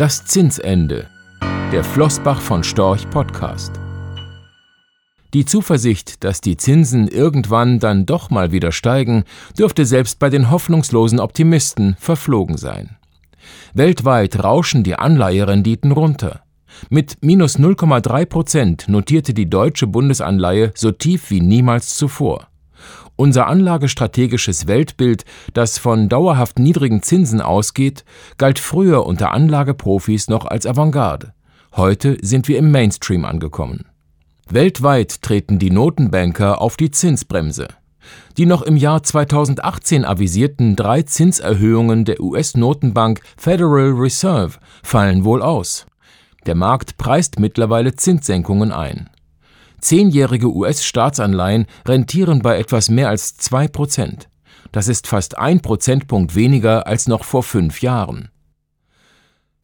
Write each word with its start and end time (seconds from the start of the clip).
Das 0.00 0.24
Zinsende. 0.24 1.10
Der 1.70 1.84
Flossbach 1.84 2.40
von 2.40 2.64
Storch 2.64 3.10
Podcast. 3.10 3.72
Die 5.34 5.44
Zuversicht, 5.44 6.24
dass 6.24 6.40
die 6.40 6.56
Zinsen 6.56 7.06
irgendwann 7.06 7.80
dann 7.80 8.06
doch 8.06 8.30
mal 8.30 8.50
wieder 8.50 8.72
steigen, 8.72 9.24
dürfte 9.58 9.84
selbst 9.84 10.18
bei 10.18 10.30
den 10.30 10.50
hoffnungslosen 10.50 11.20
Optimisten 11.20 11.96
verflogen 12.00 12.56
sein. 12.56 12.96
Weltweit 13.74 14.42
rauschen 14.42 14.84
die 14.84 14.94
Anleiherenditen 14.94 15.92
runter. 15.92 16.44
Mit 16.88 17.18
minus 17.20 17.58
0,3 17.58 18.24
Prozent 18.24 18.88
notierte 18.88 19.34
die 19.34 19.50
deutsche 19.50 19.86
Bundesanleihe 19.86 20.72
so 20.74 20.92
tief 20.92 21.28
wie 21.28 21.42
niemals 21.42 21.94
zuvor. 21.96 22.49
Unser 23.20 23.48
anlagestrategisches 23.48 24.66
Weltbild, 24.66 25.26
das 25.52 25.76
von 25.76 26.08
dauerhaft 26.08 26.58
niedrigen 26.58 27.02
Zinsen 27.02 27.42
ausgeht, 27.42 28.06
galt 28.38 28.58
früher 28.58 29.04
unter 29.04 29.32
Anlageprofis 29.32 30.28
noch 30.28 30.46
als 30.46 30.64
Avantgarde. 30.64 31.34
Heute 31.76 32.16
sind 32.22 32.48
wir 32.48 32.56
im 32.56 32.70
Mainstream 32.70 33.26
angekommen. 33.26 33.84
Weltweit 34.48 35.20
treten 35.20 35.58
die 35.58 35.68
Notenbanker 35.68 36.62
auf 36.62 36.78
die 36.78 36.92
Zinsbremse. 36.92 37.68
Die 38.38 38.46
noch 38.46 38.62
im 38.62 38.78
Jahr 38.78 39.02
2018 39.02 40.06
avisierten 40.06 40.74
drei 40.74 41.02
Zinserhöhungen 41.02 42.06
der 42.06 42.20
US-Notenbank 42.20 43.20
Federal 43.36 43.90
Reserve 43.90 44.58
fallen 44.82 45.24
wohl 45.26 45.42
aus. 45.42 45.84
Der 46.46 46.54
Markt 46.54 46.96
preist 46.96 47.38
mittlerweile 47.38 47.94
Zinssenkungen 47.94 48.72
ein. 48.72 49.10
Zehnjährige 49.80 50.48
US-Staatsanleihen 50.52 51.66
rentieren 51.86 52.42
bei 52.42 52.58
etwas 52.58 52.90
mehr 52.90 53.08
als 53.08 53.36
zwei 53.36 53.68
Prozent. 53.68 54.28
Das 54.72 54.88
ist 54.88 55.06
fast 55.06 55.38
ein 55.38 55.60
Prozentpunkt 55.60 56.34
weniger 56.34 56.86
als 56.86 57.08
noch 57.08 57.24
vor 57.24 57.42
fünf 57.42 57.82
Jahren. 57.82 58.28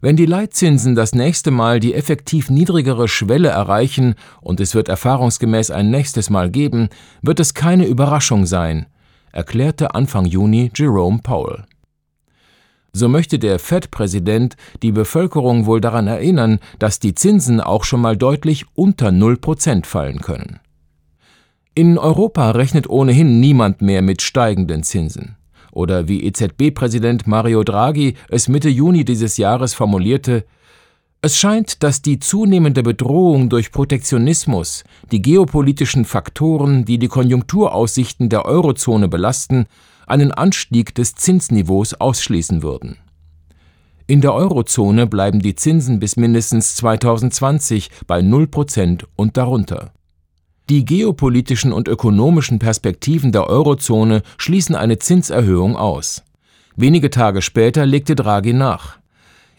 Wenn 0.01 0.17
die 0.17 0.27
Leitzinsen 0.27 0.95
das 0.95 1.15
nächste 1.15 1.51
Mal 1.51 1.81
die 1.81 1.95
effektiv 1.95 2.51
niedrigere 2.51 3.09
Schwelle 3.09 3.49
erreichen, 3.49 4.15
und 4.41 4.61
es 4.61 4.75
wird 4.75 4.89
erfahrungsgemäß 4.89 5.71
ein 5.71 5.91
nächstes 5.91 6.29
Mal 6.29 6.51
geben, 6.51 6.91
wird 7.23 7.41
es 7.41 7.55
keine 7.55 7.87
Überraschung 7.87 8.47
sein, 8.47 8.87
erklärte 9.33 9.95
Anfang 9.95 10.27
Juni 10.27 10.71
Jerome 10.75 11.21
Powell. 11.23 11.65
So 12.99 13.11
möchte 13.11 13.39
der 13.39 13.59
Fed-Präsident 13.59 14.57
die 14.83 14.91
Bevölkerung 14.91 15.67
wohl 15.67 15.83
daran 15.83 16.07
erinnern, 16.07 16.61
dass 16.79 16.99
die 16.99 17.15
Zinsen 17.15 17.61
auch 17.61 17.85
schon 17.85 18.01
mal 18.01 18.17
deutlich 18.17 18.65
unter 18.73 19.09
0% 19.09 19.85
fallen 19.85 20.23
können. 20.23 20.61
In 21.75 21.99
Europa 21.99 22.53
rechnet 22.53 22.89
ohnehin 22.89 23.39
niemand 23.39 23.83
mehr 23.83 24.01
mit 24.01 24.23
steigenden 24.23 24.83
Zinsen. 24.83 25.37
Oder 25.73 26.09
wie 26.09 26.25
EZB-Präsident 26.25 27.27
Mario 27.27 27.65
Draghi 27.65 28.15
es 28.31 28.49
Mitte 28.49 28.71
Juni 28.71 29.05
dieses 29.05 29.37
Jahres 29.37 29.75
formulierte, 29.75 30.47
es 31.21 31.37
scheint, 31.37 31.83
dass 31.83 32.01
die 32.01 32.19
zunehmende 32.19 32.83
Bedrohung 32.83 33.51
durch 33.51 33.73
Protektionismus, 33.73 34.85
die 35.13 35.21
geopolitischen 35.21 36.07
Faktoren, 36.07 36.87
die 36.87 36.99
die 36.99 37.09
Konjunkturaussichten 37.09 38.31
der 38.31 38.47
Eurozone 38.47 39.09
belasten, 39.09 39.67
einen 40.07 40.33
Anstieg 40.33 40.95
des 40.95 41.15
Zinsniveaus 41.15 41.95
ausschließen 41.95 42.63
würden. 42.63 42.97
In 44.09 44.21
der 44.21 44.35
Eurozone 44.35 45.07
bleiben 45.07 45.41
die 45.41 45.57
Zinsen 45.57 45.99
bis 45.99 46.17
mindestens 46.17 46.77
2020 46.77 47.91
bei 48.07 48.21
0% 48.21 49.05
und 49.17 49.37
darunter. 49.37 49.93
Die 50.69 50.85
geopolitischen 50.85 51.73
und 51.73 51.89
ökonomischen 51.89 52.59
Perspektiven 52.59 53.33
der 53.33 53.49
Eurozone 53.49 54.23
schließen 54.37 54.75
eine 54.75 54.99
Zinserhöhung 54.99 55.77
aus. 55.77 56.23
Wenige 56.77 57.11
Tage 57.11 57.43
später 57.43 57.87
legte 57.87 58.15
Draghi 58.15 58.53
nach. 58.53 58.99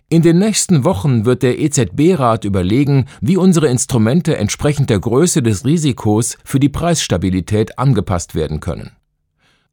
In 0.09 0.22
den 0.22 0.39
nächsten 0.39 0.86
Wochen 0.86 1.26
wird 1.26 1.44
der 1.44 1.59
EZB-Rat 1.59 2.45
überlegen, 2.45 3.08
wie 3.20 3.36
unsere 3.36 3.67
Instrumente 3.67 4.38
entsprechend 4.38 4.89
der 4.89 5.00
Größe 5.00 5.42
des 5.42 5.66
Risikos 5.66 6.38
für 6.45 6.61
die 6.61 6.70
Preisstabilität 6.70 7.77
angepasst 7.77 8.33
werden 8.33 8.61
können. 8.61 8.92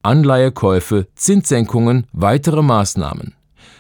Anleihekäufe, 0.05 1.09
Zinssenkungen, 1.15 2.07
weitere 2.13 2.63
Maßnahmen. 2.63 3.35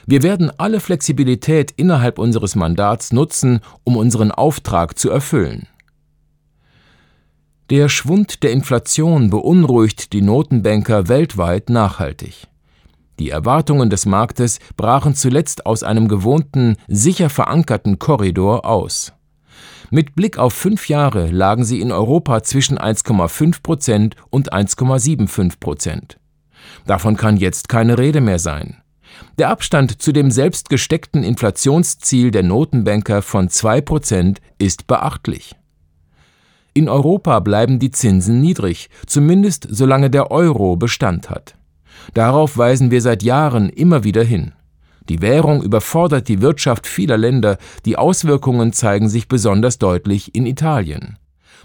Wir 0.07 0.23
werden 0.23 0.51
alle 0.59 0.81
Flexibilität 0.81 1.73
innerhalb 1.77 2.19
unseres 2.19 2.57
Mandats 2.57 3.13
nutzen, 3.13 3.61
um 3.85 3.97
unseren 3.97 4.31
Auftrag 4.31 4.99
zu 4.99 5.11
erfüllen. 5.11 5.67
Der 7.71 7.89
Schwund 7.89 8.43
der 8.43 8.53
Inflation 8.53 9.31
beunruhigt 9.31 10.13
die 10.13 10.21
Notenbanker 10.21 11.09
weltweit 11.09 11.71
nachhaltig. 11.71 12.47
Die 13.19 13.31
Erwartungen 13.31 13.91
des 13.91 14.07
Marktes 14.07 14.59
brachen 14.77 15.15
zuletzt 15.15 15.65
aus 15.65 15.83
einem 15.83 16.09
gewohnten, 16.09 16.77
sicher 16.89 17.31
verankerten 17.31 17.99
Korridor 17.99 18.67
aus. 18.67 19.13
Mit 19.95 20.17
Blick 20.17 20.39
auf 20.39 20.53
fünf 20.55 20.89
Jahre 20.89 21.31
lagen 21.31 21.65
sie 21.65 21.81
in 21.81 21.93
Europa 21.93 22.43
zwischen 22.43 22.81
1,5 22.81 23.63
Prozent 23.63 24.17
und 24.29 24.53
1,75 24.53 25.61
Prozent. 25.61 26.19
Davon 26.85 27.17
kann 27.17 27.37
jetzt 27.37 27.69
keine 27.69 27.97
Rede 27.97 28.21
mehr 28.21 28.41
sein. 28.41 28.79
Der 29.39 29.51
Abstand 29.51 30.03
zu 30.03 30.11
dem 30.11 30.33
selbst 30.33 30.69
gesteckten 30.69 31.23
Inflationsziel 31.23 32.33
der 32.33 32.43
Notenbanker 32.43 33.23
von 33.23 33.49
2 33.49 33.83
Prozent 33.83 34.41
ist 34.59 34.89
beachtlich. 34.89 35.55
In 36.73 36.89
Europa 36.89 37.39
bleiben 37.39 37.79
die 37.79 37.93
Zinsen 37.93 38.41
niedrig, 38.41 38.91
zumindest 39.07 39.69
solange 39.71 40.11
der 40.11 40.33
Euro 40.33 40.75
Bestand 40.75 41.31
hat. 41.31 41.55
Darauf 42.15 42.59
weisen 42.59 42.91
wir 42.91 43.01
seit 43.01 43.23
Jahren 43.23 43.69
immer 43.69 44.03
wieder 44.03 44.25
hin. 44.25 44.55
Die 45.09 45.21
Währung 45.21 45.63
überfordert 45.63 46.29
die 46.29 46.41
Wirtschaft 46.41 46.87
vieler 46.87 47.19
Länder, 47.19 47.59
die 47.85 47.97
Auswirkungen 47.97 48.73
zeigen 48.73 49.09
sich 49.09 49.29
besonders 49.29 49.79
deutlich 49.79 50.35
in 50.35 50.47
Italien. 50.47 51.19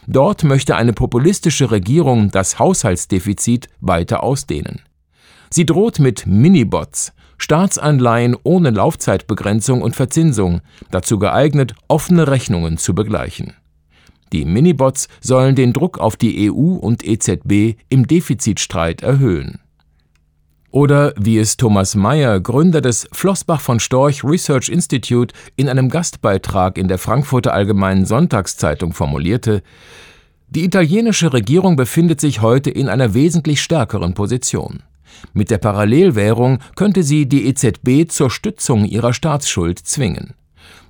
Dort 0.08 0.44
möchte 0.44 0.76
eine 0.76 0.94
populistische 0.94 1.72
Regierung 1.72 2.32
das 2.32 2.60
Haushaltsdefizit 2.60 3.68
weiter 3.80 4.24
ausdehnen. 4.24 4.82
Sie 5.50 5.66
droht 5.66 6.00
mit 6.00 6.26
Minibots, 6.28 7.14
Staatsanleihen 7.38 8.36
ohne 8.44 8.70
Laufzeitbegrenzung 8.70 9.82
und 9.82 9.96
Verzinsung, 9.96 10.62
dazu 10.92 11.18
geeignet, 11.18 11.74
offene 11.88 12.28
Rechnungen 12.28 12.78
zu 12.78 12.94
begleichen. 12.94 13.54
Die 14.34 14.46
Minibots 14.46 15.08
sollen 15.22 15.56
den 15.56 15.74
Druck 15.74 15.98
auf 15.98 16.16
die 16.16 16.52
EU 16.52 16.76
und 16.76 17.04
EZB 17.04 17.80
im 17.90 18.06
Defizitstreit 18.06 19.02
erhöhen. 19.02 19.60
Oder 20.72 21.14
wie 21.18 21.40
es 21.40 21.58
Thomas 21.58 21.96
Mayer, 21.96 22.40
Gründer 22.40 22.82
des 22.82 23.08
Flossbach 23.12 23.60
von 23.60 23.80
Storch 23.80 24.24
Research 24.24 24.70
Institute, 24.70 25.34
in 25.56 25.68
einem 25.68 25.90
Gastbeitrag 25.90 26.78
in 26.78 26.88
der 26.88 27.00
Frankfurter 27.00 27.54
Allgemeinen 27.54 28.06
Sonntagszeitung 28.06 28.94
formulierte, 28.94 29.64
die 30.50 30.66
italienische 30.66 31.32
Regierung 31.34 31.76
befindet 31.76 32.20
sich 32.20 32.42
heute 32.42 32.70
in 32.70 32.90
einer 32.90 33.14
wesentlich 33.14 33.62
stärkeren 33.62 34.14
Position. 34.14 34.84
Mit 35.34 35.52
der 35.52 35.58
Parallelwährung 35.58 36.60
könnte 36.76 37.04
sie 37.04 37.28
die 37.28 37.48
EZB 37.48 38.12
zur 38.12 38.30
Stützung 38.30 38.86
ihrer 38.86 39.14
Staatsschuld 39.14 39.80
zwingen. 39.80 40.34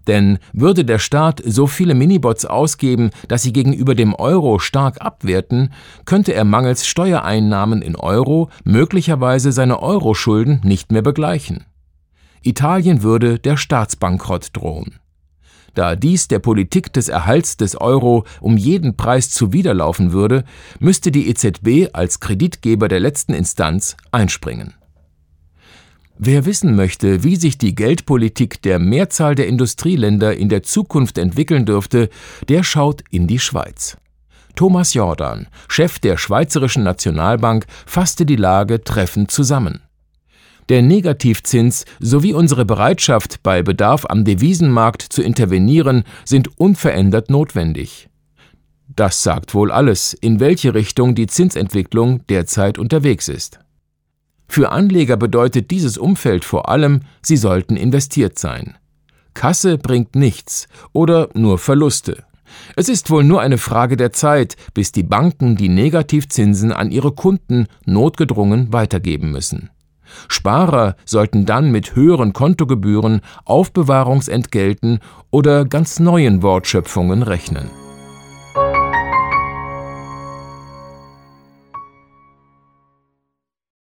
Denn 0.07 0.39
würde 0.53 0.85
der 0.85 0.99
Staat 0.99 1.41
so 1.45 1.67
viele 1.67 1.93
Minibots 1.93 2.45
ausgeben, 2.45 3.11
dass 3.27 3.43
sie 3.43 3.53
gegenüber 3.53 3.95
dem 3.95 4.15
Euro 4.15 4.59
stark 4.59 5.01
abwerten, 5.01 5.71
könnte 6.05 6.33
er 6.33 6.45
mangels 6.45 6.87
Steuereinnahmen 6.87 7.81
in 7.81 7.95
Euro 7.95 8.49
möglicherweise 8.63 9.51
seine 9.51 9.81
Euroschulden 9.81 10.61
nicht 10.63 10.91
mehr 10.91 11.03
begleichen. 11.03 11.65
Italien 12.41 13.03
würde 13.03 13.37
der 13.37 13.57
Staatsbankrott 13.57 14.49
drohen. 14.53 14.99
Da 15.75 15.95
dies 15.95 16.27
der 16.27 16.39
Politik 16.39 16.91
des 16.93 17.09
Erhalts 17.09 17.57
des 17.57 17.79
Euro 17.79 18.25
um 18.41 18.57
jeden 18.57 18.97
Preis 18.97 19.29
zuwiderlaufen 19.29 20.11
würde, 20.11 20.43
müsste 20.79 21.11
die 21.11 21.29
EZB 21.29 21.93
als 21.93 22.19
Kreditgeber 22.19 22.87
der 22.87 22.99
letzten 22.99 23.33
Instanz 23.33 23.95
einspringen. 24.11 24.73
Wer 26.21 26.45
wissen 26.45 26.75
möchte, 26.75 27.23
wie 27.23 27.37
sich 27.37 27.57
die 27.57 27.73
Geldpolitik 27.73 28.61
der 28.61 28.77
Mehrzahl 28.77 29.35
der 29.35 29.47
Industrieländer 29.47 30.35
in 30.35 30.49
der 30.49 30.63
Zukunft 30.63 31.17
entwickeln 31.17 31.65
dürfte, 31.65 32.09
der 32.49 32.63
schaut 32.63 33.05
in 33.09 33.25
die 33.25 33.39
Schweiz. 33.39 33.95
Thomas 34.53 34.93
Jordan, 34.93 35.47
Chef 35.69 35.97
der 35.99 36.17
Schweizerischen 36.17 36.83
Nationalbank, 36.83 37.67
fasste 37.85 38.25
die 38.25 38.35
Lage 38.35 38.83
treffend 38.83 39.31
zusammen. 39.31 39.79
Der 40.67 40.81
Negativzins 40.81 41.85
sowie 42.01 42.33
unsere 42.33 42.65
Bereitschaft, 42.65 43.41
bei 43.41 43.63
Bedarf 43.63 44.05
am 44.05 44.25
Devisenmarkt 44.25 45.01
zu 45.01 45.23
intervenieren, 45.23 46.03
sind 46.25 46.59
unverändert 46.59 47.29
notwendig. 47.29 48.09
Das 48.93 49.23
sagt 49.23 49.53
wohl 49.53 49.71
alles, 49.71 50.13
in 50.13 50.41
welche 50.41 50.73
Richtung 50.73 51.15
die 51.15 51.27
Zinsentwicklung 51.27 52.27
derzeit 52.27 52.77
unterwegs 52.77 53.29
ist. 53.29 53.59
Für 54.49 54.71
Anleger 54.71 55.15
bedeutet 55.15 55.69
dieses 55.69 55.97
Umfeld 55.97 56.43
vor 56.43 56.69
allem, 56.69 57.01
sie 57.21 57.37
sollten 57.37 57.77
investiert 57.77 58.39
sein. 58.39 58.75
Kasse 59.35 59.77
bringt 59.77 60.15
nichts 60.15 60.67
oder 60.91 61.29
nur 61.35 61.59
Verluste. 61.59 62.23
Es 62.75 62.89
ist 62.89 63.11
wohl 63.11 63.23
nur 63.23 63.41
eine 63.41 63.59
Frage 63.59 63.95
der 63.95 64.11
Zeit, 64.11 64.55
bis 64.73 64.91
die 64.91 65.03
Banken 65.03 65.55
die 65.55 65.69
Negativzinsen 65.69 66.71
an 66.71 66.89
ihre 66.89 67.11
Kunden 67.11 67.67
notgedrungen 67.85 68.73
weitergeben 68.73 69.31
müssen. 69.31 69.69
Sparer 70.27 70.95
sollten 71.05 71.45
dann 71.45 71.71
mit 71.71 71.95
höheren 71.95 72.33
Kontogebühren, 72.33 73.21
Aufbewahrungsentgelten 73.45 74.99
oder 75.29 75.65
ganz 75.65 75.99
neuen 75.99 76.41
Wortschöpfungen 76.41 77.21
rechnen. 77.21 77.69